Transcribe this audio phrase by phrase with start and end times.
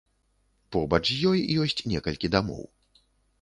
[0.75, 2.65] Побач з ёй ёсць некалькі дамоў.